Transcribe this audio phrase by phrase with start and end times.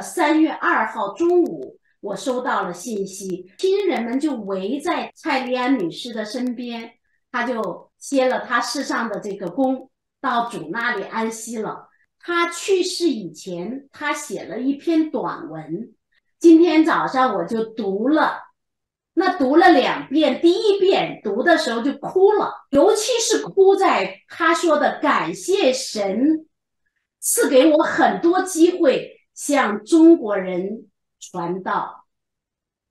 [0.00, 6.92] 三月二号中午，我收到了信息，亲人们就围在蔡丽安女士的身边，
[7.30, 11.88] 她就歇了她世上的这个功，到主那里安息了。
[12.20, 15.94] 她去世以前，她写了一篇短文，
[16.38, 18.42] 今天早上我就读了。
[19.18, 26.46] 那读了两遍，第一遍读的时候就哭了，尤其是哭在他说的感谢神
[27.18, 30.88] 赐给我很多机会向中国人
[31.20, 32.06] 传道，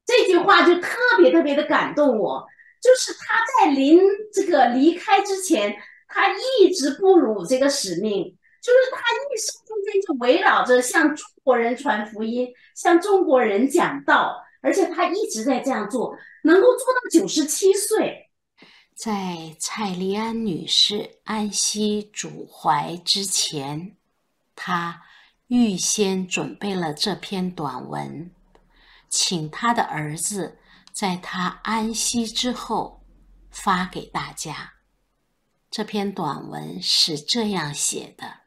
[0.05, 2.47] 这句话就特别特别的感动我。
[2.81, 3.99] 就是他在临
[4.31, 5.75] 这个离开之前，
[6.07, 14.41] 他一直不辱这个使命，就是他一生中间就围绕着向中国人传福音，向中国人讲道。
[14.61, 18.31] 而且他一直在这样做，能够做到九十七岁。
[18.95, 23.95] 在蔡丽安女士安息主怀之前，
[24.55, 25.03] 他
[25.47, 28.31] 预先准备了这篇短文，
[29.09, 30.59] 请他的儿子
[30.91, 33.03] 在他安息之后
[33.49, 34.73] 发给大家。
[35.69, 38.41] 这篇短文是这样写的：“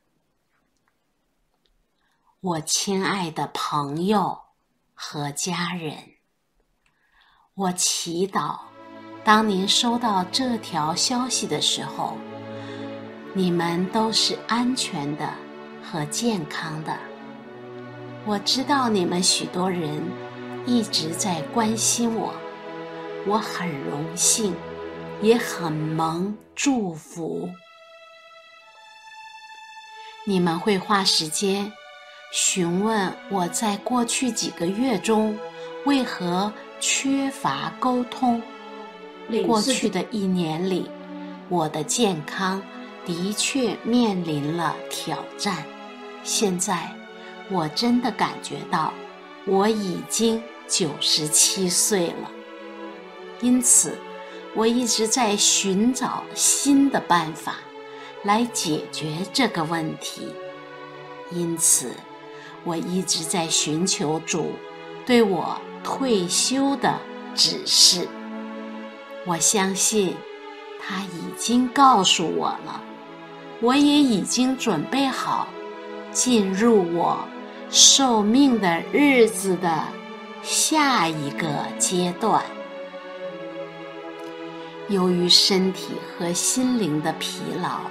[2.41, 4.45] 我亲爱的朋友。”
[5.01, 5.97] 和家人，
[7.55, 8.59] 我祈祷，
[9.23, 12.19] 当您收到这条消息的时候，
[13.33, 15.33] 你们都是安全的
[15.91, 16.95] 和健康的。
[18.27, 20.03] 我知道你们许多人
[20.67, 22.35] 一直在关心我，
[23.27, 24.55] 我很荣幸，
[25.23, 27.49] 也很蒙祝福。
[30.27, 31.73] 你们会花时间。
[32.31, 35.35] 询问我在过去几个月中
[35.87, 38.43] 为何缺乏沟通。
[39.47, 40.91] 过去的一年里，
[41.49, 42.63] 我的健康
[43.07, 45.65] 的确面临了挑战。
[46.23, 46.95] 现在，
[47.51, 48.93] 我真的感觉到
[49.47, 52.31] 我已经九十七岁了。
[53.41, 53.97] 因此，
[54.55, 57.57] 我一直在寻找新的办法
[58.25, 60.33] 来解决这个问题。
[61.31, 61.93] 因此。
[62.65, 64.53] 我一直在寻求主
[65.07, 66.99] 对我退休的
[67.35, 68.07] 指示。
[69.25, 70.17] 我相信
[70.79, 72.83] 他已经告诉我了，
[73.61, 75.47] 我也已经准备好
[76.19, 77.17] 进入我
[77.71, 79.85] 受命的日子的
[80.43, 81.47] 下一个
[81.79, 82.43] 阶段。
[84.89, 87.83] 由于身体和心灵的疲劳，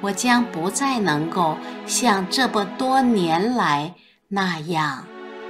[0.00, 3.94] 我将不再能够像这么多年来。
[4.26, 5.06] 那样，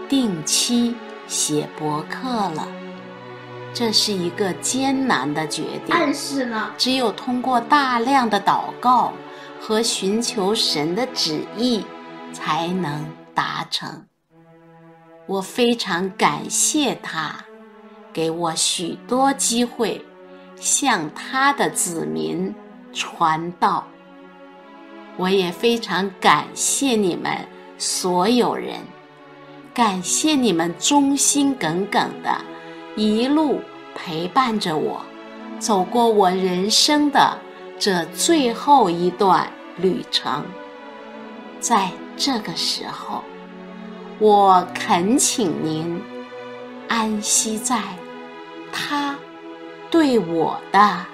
[0.07, 0.95] 定期
[1.27, 2.69] 写博客了，
[3.73, 5.89] 这是一个艰难的决定。
[5.89, 9.15] 但是呢，只有通过大量的祷告
[9.59, 11.83] 和寻求神的旨意，
[12.33, 13.05] 才能
[13.35, 14.07] 达成。
[15.27, 17.37] 我非常感谢他，
[18.13, 20.05] 给我许多机会
[20.57, 22.55] 向他的子民
[22.93, 23.87] 传道。
[25.17, 27.37] 我也非常感谢你们。
[27.83, 28.79] 所有人，
[29.73, 32.37] 感谢你们忠心耿耿的，
[32.95, 33.59] 一路
[33.95, 35.01] 陪伴着我，
[35.59, 37.39] 走过我人生的
[37.78, 40.45] 这最后一段旅程。
[41.59, 41.91] 在
[42.22, 43.25] 这个时候，
[44.19, 46.03] 我恳请您
[46.87, 47.83] 安息在
[48.71, 49.19] 他
[49.91, 51.07] 对我的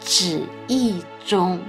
[0.00, 1.60] 旨意中。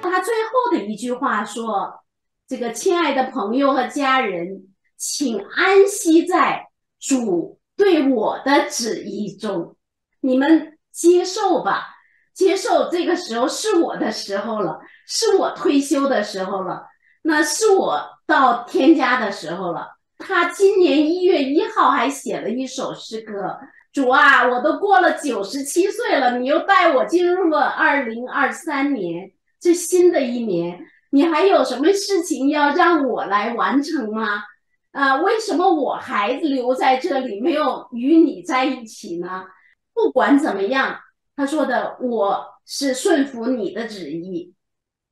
[0.00, 2.00] 他最后的一句话说。
[2.48, 4.66] 这个亲爱的朋友和家人，
[4.98, 6.66] 请安息在
[7.00, 9.74] 主对我的旨意中，
[10.20, 11.86] 你们接受吧，
[12.34, 16.82] 接受这个时候是我的时候了，是我退休的时候了，
[17.22, 19.88] 那是我到天家的时候了。
[20.18, 23.58] 他今年一月一号还写了一首诗歌：
[23.92, 30.86] 主啊，我都过了九十七岁了，你又带我进入了二零二三年，这新的一年。
[31.10, 34.42] 你还有什么事情要让我来完成吗？
[34.92, 39.44] 啊，为什么我还留在这里，没有与你在一起呢？
[39.92, 40.98] 不管怎么样，
[41.36, 44.51] 他说的我是顺服你的旨意。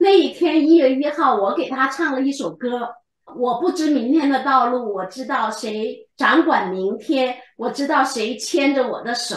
[0.02, 2.88] 那一天一月一号，我给他唱了一首歌。
[3.36, 9.36] 我不知明天的道路，我知道谁掌管明天，我知道谁牵着我的手。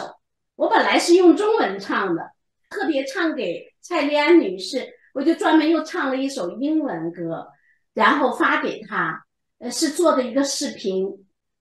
[0.55, 2.31] 我本来是用中文唱的，
[2.69, 4.87] 特别唱给蔡丽安女士。
[5.13, 7.45] 我就专门又唱了一首英文歌，
[7.93, 9.21] 然后发给她，
[9.59, 11.05] 呃，是做的一个视频，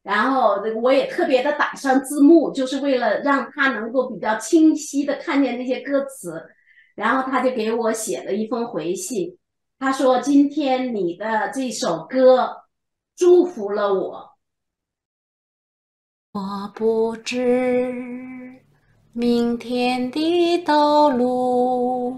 [0.05, 6.41] 然后我也特别的打上字幕，就是为了让她能够比较清晰的看见那些歌词，
[6.95, 9.39] 然后他就给我写了一封回信，
[9.79, 12.65] 他说：“今天你的这首歌
[13.17, 14.31] 祝福了我，
[16.33, 17.93] 我不知
[19.13, 22.17] 明天的道路，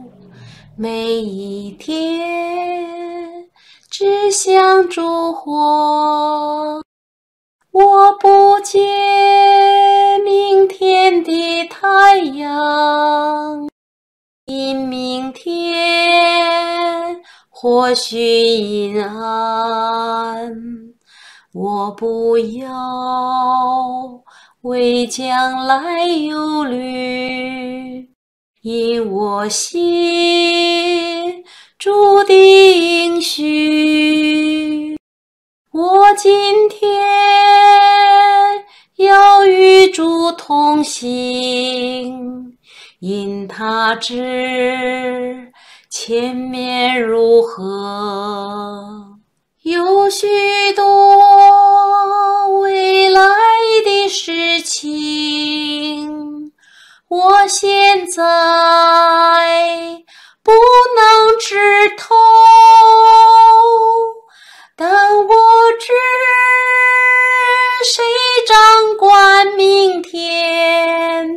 [0.77, 3.49] 每一天
[3.91, 6.83] 只想烛火。
[7.73, 8.81] 我不见
[10.25, 12.55] 明天的太阳，
[17.65, 20.53] 或许阴暗。
[21.55, 22.69] 我不要
[24.61, 28.11] 为将来忧虑，
[28.61, 31.43] 因我心
[31.79, 34.99] 注定许。
[35.73, 36.93] 我今天。
[38.97, 42.57] 要与主同行，
[43.01, 45.53] 因他知
[45.97, 49.17] 前面如何，
[49.63, 50.27] 有许
[50.73, 53.23] 多未来
[53.85, 56.53] 的事情，
[57.07, 58.25] 我现在
[60.43, 60.51] 不
[60.97, 62.17] 能知透，
[64.75, 65.33] 但我
[65.79, 65.93] 知。
[67.85, 68.03] 谁
[68.49, 71.31] 掌管明天？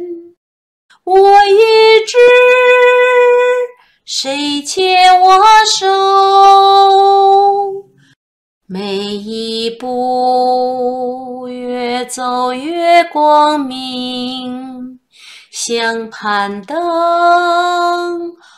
[1.04, 2.18] 我也知
[4.20, 5.38] 谁牵我
[5.68, 5.86] 手。
[8.68, 15.00] 每一步越走越光明，
[15.52, 16.78] 像攀登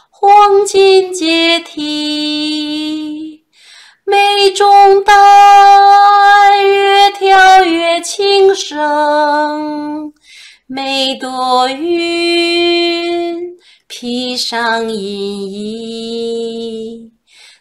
[0.09, 3.43] 黄金阶梯。
[4.05, 10.13] 每种担越跳越轻声，
[10.67, 13.49] 每朵云
[13.91, 17.11] 披上阴影，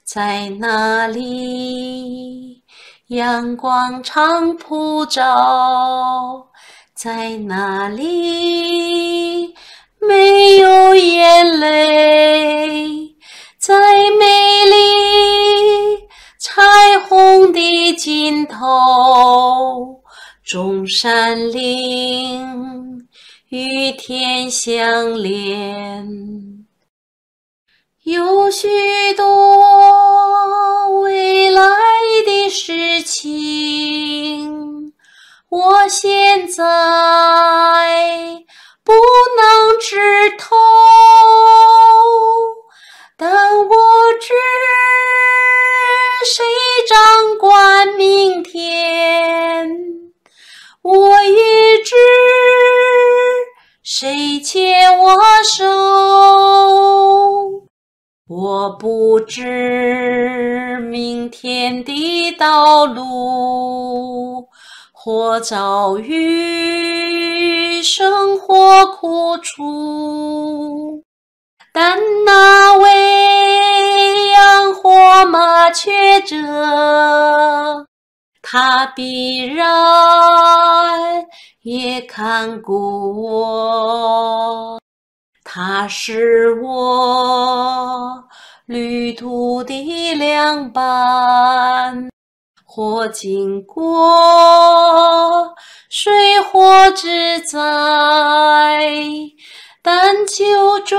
[0.04, 2.62] 在哪里
[3.06, 6.48] 阳光常普照？
[6.94, 9.54] 在哪里
[9.98, 13.16] 没有眼泪？
[13.58, 13.74] 在
[14.20, 14.76] 美丽。
[16.38, 16.62] 彩
[17.08, 20.02] 虹的尽头，
[20.44, 22.67] 中山陵
[23.50, 26.66] 与天相连，
[28.02, 28.68] 有许
[29.14, 31.62] 多未来
[32.26, 34.92] 的事情，
[35.48, 36.62] 我现在
[38.84, 39.96] 不能知
[40.36, 40.54] 透，
[43.16, 43.74] 但我
[44.20, 44.34] 知。
[46.26, 46.44] 谁
[46.86, 49.86] 掌管明天？
[50.82, 51.94] 我也知
[54.00, 55.66] 谁牵我手。
[58.28, 64.46] 我不知明天的道路，
[64.92, 71.02] 或遭遇生活苦楚，
[71.72, 76.36] 但那位养活麻雀者，
[78.50, 79.66] 他必然
[81.60, 84.80] 也看顾我。
[85.44, 88.24] 他是我
[88.64, 92.08] 旅途的良伴，
[92.64, 95.54] 或经过
[95.90, 97.58] 水火之灾。
[99.82, 100.96] 但求主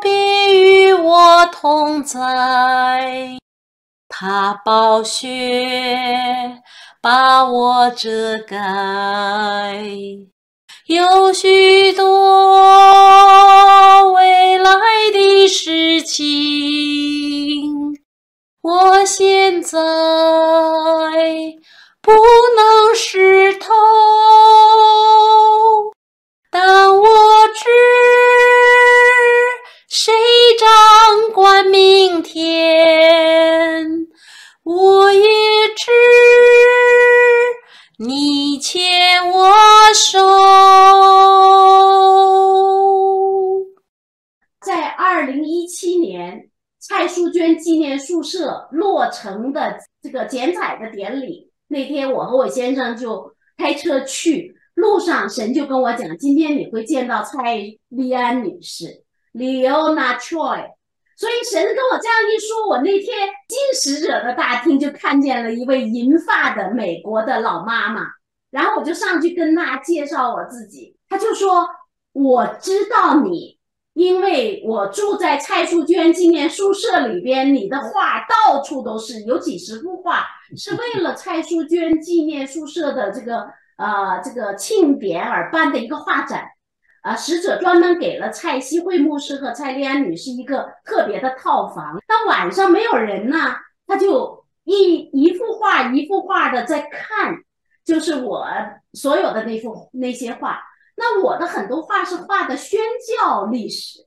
[0.00, 0.08] 必
[0.52, 3.38] 与我同在，
[4.18, 5.28] 他宝血
[7.02, 8.56] 把我遮盖，
[10.86, 12.02] 有许多
[14.14, 14.72] 未来
[15.12, 16.24] 的事情，
[18.62, 19.78] 我现在
[22.00, 22.12] 不
[22.56, 23.74] 能识透。
[26.50, 27.04] 但我
[27.54, 27.68] 知
[29.98, 30.12] 谁
[30.58, 34.06] 掌管明天，
[34.62, 35.22] 我也
[35.74, 35.90] 知
[37.96, 39.54] 你牵我
[39.94, 40.18] 手。
[44.60, 54.54] 在二零一七年蔡淑娟纪念宿舍落成的这个剪彩的典礼那天，我和我先生就开车去。
[54.74, 59.05] 路上，神就跟我讲，今天你会见到蔡丽安女士
[59.36, 60.70] ，Leona Choi。
[61.16, 68.02] 所以神跟我这样一说，我那天进使者的大厅就看见了一位银发的美国的老妈妈，
[68.50, 71.66] 然后我就上去跟她介绍我自己，她就说
[72.12, 73.58] 我知道你，
[73.94, 80.26] 因为我住在蔡淑娟纪念宿舍里边，你的画到处都是，有几十幅画
[80.56, 83.46] 是为了蔡淑娟纪念宿舍的这个。
[83.78, 86.48] 呃这个庆典而办的一个画展，
[87.06, 92.02] 啊，使者专门给了蔡希慧牧师和蔡丽安女士一个特别的套房。
[92.08, 93.54] 那晚上没有人呢，
[93.86, 97.36] 他就一一幅画一幅画的在看，
[97.84, 98.44] 就是我
[98.94, 100.60] 所有的那幅那些画。
[100.96, 102.80] 那我的很多画是画的宣
[103.16, 104.00] 教历史，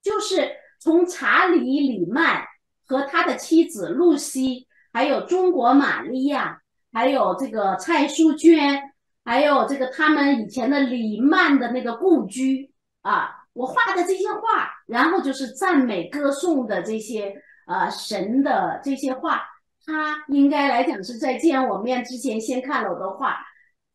[0.00, 2.44] 就是从查理·里曼
[2.86, 6.60] 和他的妻子露西，还有中国玛利亚，
[6.92, 8.83] 还有这个蔡淑娟，
[9.24, 17.34] 还有这个他们以前的李曼的那个故居啊，我画的这些画，然后就是赞美歌颂的这些
[17.66, 19.40] 呃神的这些画，
[19.84, 23.38] 他应该来讲是在见我面之前先看了我的画，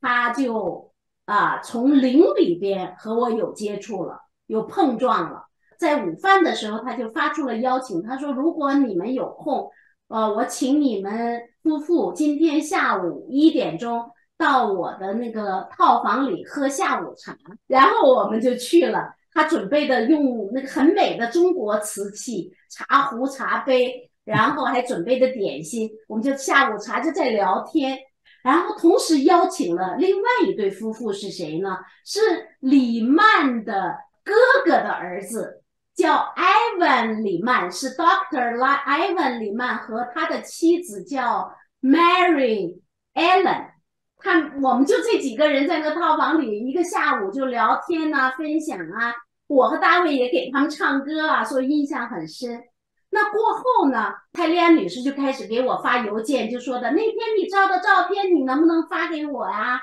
[0.01, 0.89] 他就。
[1.29, 5.45] 啊，从灵里边和我有接触了，有碰撞了。
[5.77, 9.69] 在午饭的时候，他就发出了邀请，他说：“如果你们有空，
[10.07, 14.09] 呃，我请你们夫妇今天下午一点钟
[14.39, 19.13] 到我的那个套房里喝下午茶。”然后我们就去了。
[19.31, 27.95] 他准备的用那个很美的中国瓷器茶壶、茶杯，然后还准备的点心，我们就下午茶就在聊天。
[28.43, 31.77] 然后同时邀请了另外一对夫妇是谁呢？
[32.03, 32.19] 是
[32.59, 34.33] 李曼的哥
[34.65, 35.61] 哥的儿子，
[35.95, 42.81] 叫 Ivan 李曼，是 Doctor Ivan 李曼和他的妻子叫 Mary
[43.13, 43.78] Ellen。
[44.19, 49.15] 他我们就这几个人在那套房里，一个下午就聊天呐，分享啊。
[49.47, 52.61] 我和大卫也给他们唱歌啊，所以印象很深。
[53.09, 54.13] 那过后呢？
[54.33, 59.81] 蔡丽安女士就开始给我发邮件，就说的那天你照的照片，你能不能发给我呀？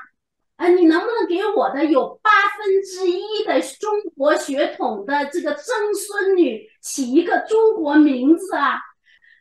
[0.56, 8.78] 啊，你能不能给我的有八分之一的中国血统的这个曾孙女起一个中国名字啊？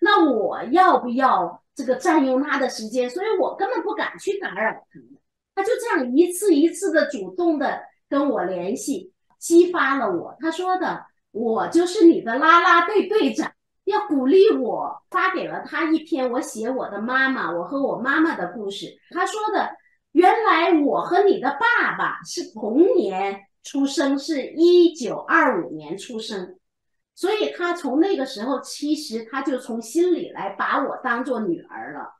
[0.01, 3.09] 那我要不要这个占用他的时间？
[3.09, 4.99] 所以我根本不敢去打扰他。
[5.53, 10.35] 他就这样一次一次的主动的跟我联系，激发了我。
[10.39, 13.51] 他说的，我就是你的啦啦队队长。
[13.85, 18.87] 要鼓励我，发给了他一篇我写我的妈妈，我和我妈妈的故事。
[19.11, 19.69] 他说的，
[20.13, 26.57] 原来我和你的爸爸是同年出生，是一九二五年出生，
[27.15, 32.13] 所以他从那个时候，其实他就从心里来把我当做女儿了。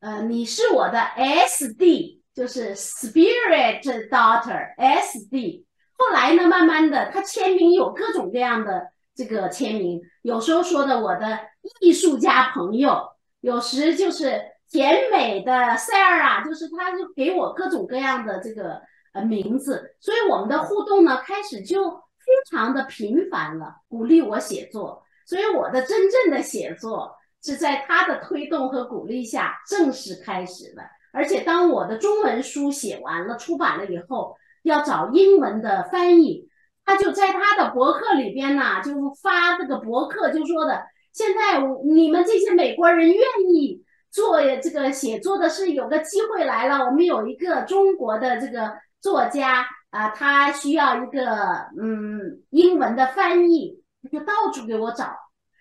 [0.00, 5.64] 呃，你是我的 S D，就是 Spirit Daughter S D。
[5.96, 8.92] 后来呢，慢慢的，他签名有各种各样的。
[9.12, 11.40] 这个签名有时候说的我的
[11.80, 13.02] 艺术家朋友，
[13.40, 14.40] 有时就是
[14.70, 18.80] 甜美的 Sarah，就是他就给我各种各样的这个
[19.12, 30.82] 呃名字，所以我们的互动呢开始就非常的频繁了，鼓励我写作，所以我的真正的写作是在他的推动和鼓励下正式开始的，
[31.12, 36.48] 而且当我的中文书写完了出版了以后，要找英文的翻译。
[36.84, 43.22] 他就在他的博客里边呢，就发这个博客，就说的，现在你们这些美国人愿
[43.52, 46.86] 意做这个写作的，是有个机会来了。
[46.86, 55.14] 我们有一个中国的这个作家啊，他需要一个嗯英文的翻译，他就到处给我找，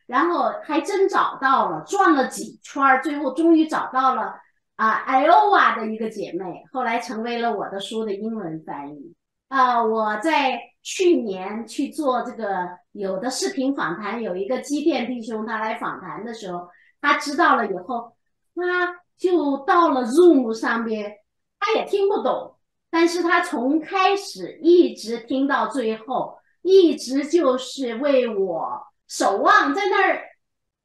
[0.07, 4.36] 然后还真找到了，转了几圈，最后终于找到了
[4.75, 9.15] 啊，艾欧瓦的一个姐妹，后来成为了我的书的英文翻译
[9.50, 10.59] 啊，我在。
[10.81, 16.69] 去年去做这个有的视频访谈，有一个机电弟兄他来访谈的时候，
[17.01, 18.13] 他知道了以后，
[18.55, 21.17] 他就到了 Zoom 上边，
[21.59, 22.55] 他也听不懂，
[22.89, 30.22] 但是他从开始一直听到最后，一直就是为我守望在那儿。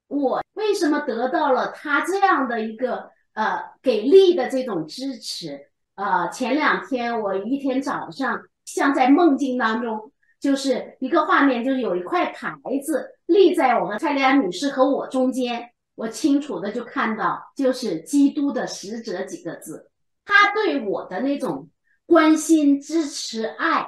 [0.09, 5.71] 我为什么得到了他这样的一个呃给力的这种支持？
[5.95, 8.41] 呃，前两天我一天早上。
[8.65, 19.91] 像在梦境当中，就是一个画面，就是有一块牌子立在我和蔡丽安女士和我中间，我清楚的就看到，就是“基督的使者”几个字。
[20.25, 21.69] 他对我的那种
[22.07, 23.87] 关心、支持、爱，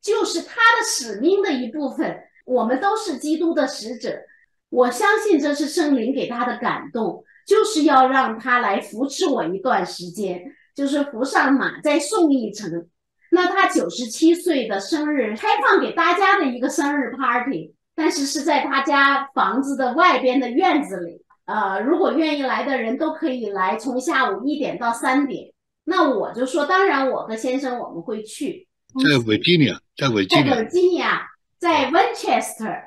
[0.00, 2.18] 就是他的使命的一部分。
[2.44, 4.20] 我们都是基督的使者，
[4.68, 10.44] 我相信这是圣灵给他的感动，就是要让他来扶持我一段时间，
[10.74, 12.88] 就是扶上马，再送一程。
[13.32, 21.24] 那他九十七岁的生日开放给大家的一个生日 party，但是是在他家房子的外边的院子里。
[21.46, 25.52] 呃，如果愿意来的人都可以来，从下午一点到三点。
[25.88, 28.66] 那我就说，当然我和先生我们会去。
[29.08, 31.28] 在维吉尼亚，在维吉尼亚，在维吉尼亚，
[31.58, 32.82] 在 Winchester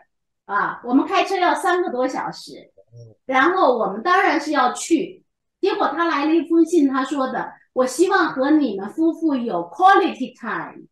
[0.46, 2.72] 啊，我们开车要三个多小时。
[3.26, 5.24] 然后我们当然是要去。
[5.62, 10.88] 结果他来了一封信，他说的：“我希望和你们夫妇有 quality time，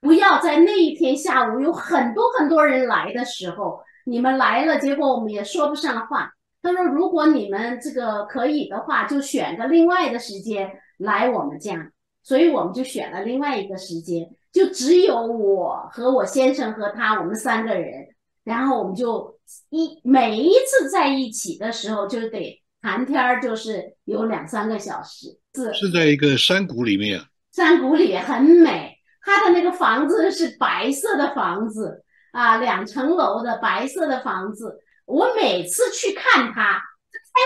[0.00, 6.30] 不要在那一天下午有很多很多人来的时候，你们来了，结果我们也说不上话。”
[6.62, 11.90] 他说：“如果你们这个可以的话，就选个另外的时间来我们家。”
[12.22, 18.08] 所以我们就选了另外一个时间，就只有我和我先生和他，我们三个人。
[18.44, 19.38] 然后我们就
[19.70, 25.38] 一每一次在一起的时候，就得谈天儿，就是有两三个小时。
[25.54, 27.18] 是是在一个山谷里面，
[27.52, 28.94] 山谷里很美。
[29.22, 34.80] 他的那个房子是白色的房子啊，两层楼的白色的房子。
[35.06, 36.78] 我每次去看他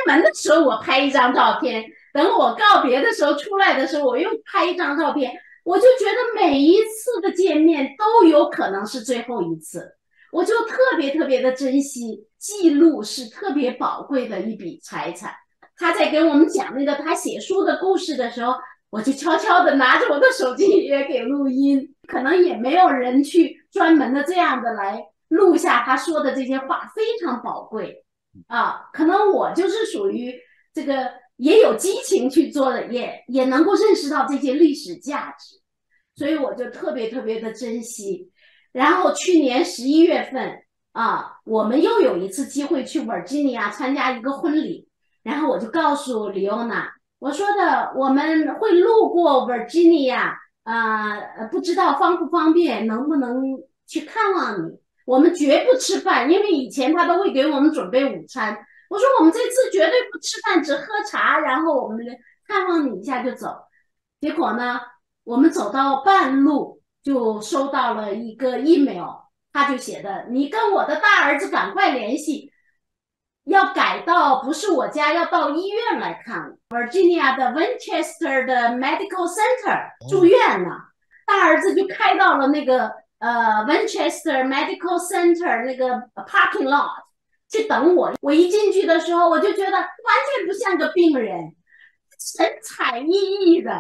[0.07, 1.85] 开门的时候，我拍一张照片。
[2.12, 5.33] 等我告别的时候，出来的时候，我又拍一张照片，
[5.64, 9.97] 我就觉得每一次的见面都有可能是最后一次，
[10.31, 15.33] 我就特别特别的珍惜记录，是特别宝贵的一笔财产。
[15.75, 18.52] 他在给我们讲那个他写书的故事的时候，
[18.90, 28.04] 我就悄悄的拿着我的手机也给录音，可能也没有人去专门的这样的来录下他说的这些话，非常宝贵
[28.49, 28.90] 啊。
[28.92, 30.38] 可能我就是属于
[30.75, 31.22] 这个。
[31.37, 35.61] 也有激情去做的，也也能够认识到这些历史价值，
[36.14, 38.31] 所以我就特别特别的珍惜。
[38.71, 40.59] 然后去年十一月份
[40.92, 44.88] 啊，我们又有一次机会去 Virginia 参加一个婚礼，
[45.23, 50.33] 然后我就告诉李欧娜，我说的我们会路过 Virginia，
[50.64, 53.42] 呃，不知道方不方便，能不能
[53.87, 54.79] 去看望你？
[55.05, 58.57] 我们绝不吃饭，因为以前他都会给我们准备午餐。
[58.92, 62.05] 我说我们这次绝对不吃饭，只喝茶，然后我们
[62.46, 63.57] 看望你一下就走。
[64.20, 64.83] 结果呢，
[65.24, 69.09] 我们走到半路就收到了一个 email，
[69.50, 72.52] 他就写的：“你跟我的大儿子赶快联系，
[73.44, 80.76] 要改到不是我家，要到医院来看，Virginia 的 Winchester 的 Medical Center 住院了。”
[81.26, 85.94] 大儿子就开到了那个呃 Winchester Medical Center 那个
[86.26, 87.11] parking lot。
[87.53, 89.87] 去等我，我一进去的时候，我就觉得完
[90.35, 91.55] 全不像个病人，
[92.19, 93.71] 神采奕奕的，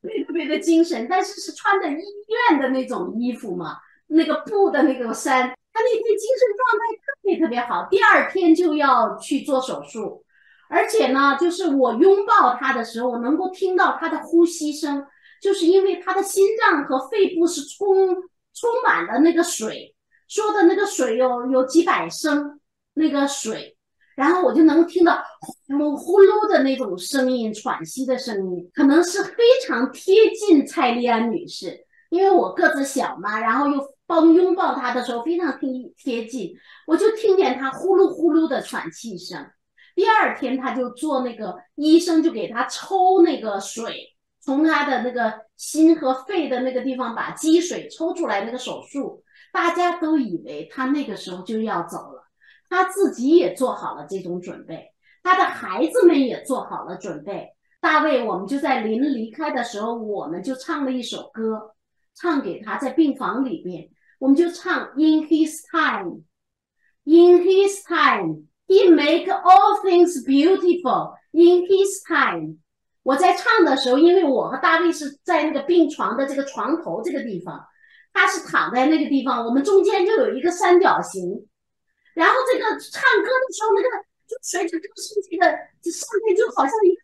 [0.00, 2.02] 特别特别的精神，但是是穿着医
[2.50, 7.86] 院的那种衣服嘛，那个布的那个衫，他那天精神状态特别特别好。
[7.90, 10.24] 第二天就要去做手术，
[10.70, 15.06] 而且呢，就是我拥抱他的时候，能够听到他的呼吸声，
[15.42, 18.14] 就是因为他的心脏和肺部是充
[18.54, 19.94] 充满了那个水，
[20.26, 22.60] 说的那个水有有几百升。
[22.94, 23.76] 那个水，
[24.16, 36.54] 然后我就能听到呼噜呼噜的那种声音，喘息的声音，可能是非常贴近蔡丽安女士，因为我个子小嘛，然后又帮拥抱她的时候非常贴贴近，
[36.86, 39.46] 我就听见她呼噜呼噜的喘气声。
[39.96, 52.13] 第二天，他就做那个医生就给他抽那个水，从他的那个心和肺的那个地方把积水抽出来那个手术，大家都以为他那个时候就要走。
[52.74, 54.90] 他自己也做好了这种准备，
[55.22, 57.50] 他的孩子们也做好了准备。
[57.80, 61.76] 大卫，我们就在临离开的时候，我们就唱了一首歌，
[62.16, 72.56] 唱给他，在病房里边，我们就唱 In His time，In His time，He make all things beautiful in His time。
[73.04, 77.64] 我在唱的时候，因为我和大卫是在那个病床的这个床头这个地方，
[78.12, 81.46] 他是躺在那个地方，我们中间就有一个三角形。
[82.14, 83.88] 然后这个唱歌的时候，那个
[84.26, 85.46] 就随着就是这个
[85.82, 87.00] 这上面就好像一个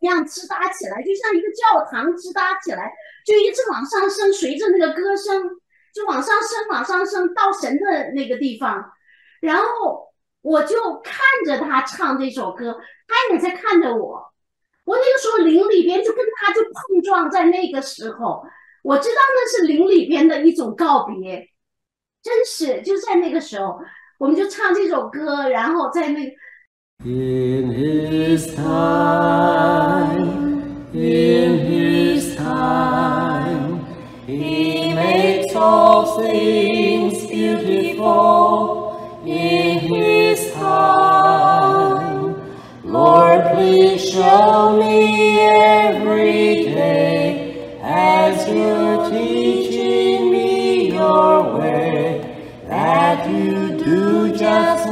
[0.00, 2.92] 一样支搭起来，就像一个教堂支搭起来，
[3.24, 5.48] 就一直往上升，随着那个歌声
[5.94, 8.92] 就往上升，往上升到神的那个地方。
[9.40, 14.32] 然后我就看着他唱这首歌，他也在看着我。
[14.84, 18.42] 我那个时候灵里边就跟他就碰撞，在那个时候，
[18.82, 21.48] 我知道那是灵里边的一种告别，
[22.22, 23.78] 真是就在那个时候。
[24.19, 26.19] 我们就唱这首歌，然后在那。
[27.03, 30.15] In His time,
[30.93, 33.81] in His time,
[34.25, 38.93] He makes all things beautiful.
[39.25, 42.35] In His time,
[42.83, 52.21] Lord, please show me every day as You're teaching me Your way
[52.69, 53.58] that You do just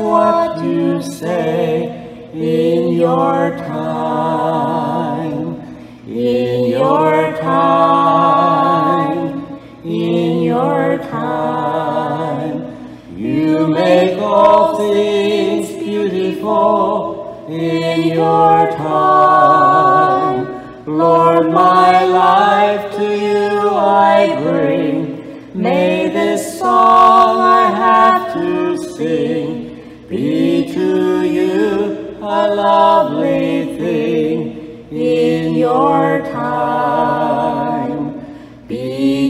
[0.03, 5.61] what you say in your time,
[6.07, 9.47] in your time,
[9.85, 12.75] in your time.
[13.17, 20.47] You make all things beautiful in your time.
[20.87, 24.78] Lord, my life to you I bring.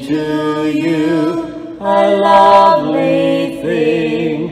[0.08, 1.44] To you
[1.80, 4.48] a lovely thing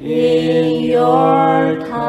[0.00, 2.00] in your time.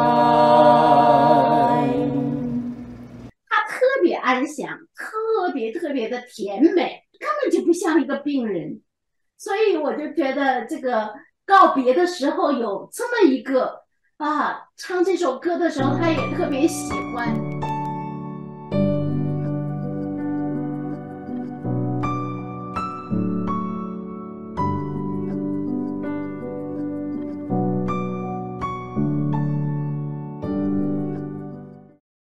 [3.50, 8.82] 他特别安详，特别特别的甜美，根本就不像一个病人。
[9.36, 11.12] 所以我就觉得这个
[11.44, 13.82] 告别的时候有这么一个
[14.18, 17.36] 啊，唱这首歌的时候他也特别喜欢。